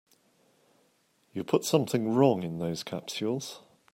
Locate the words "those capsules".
2.57-3.61